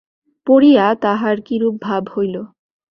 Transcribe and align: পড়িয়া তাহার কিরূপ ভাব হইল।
পড়িয়া 0.47 0.85
তাহার 1.03 1.37
কিরূপ 1.41 1.75
ভাব 1.85 2.03
হইল। 2.13 2.35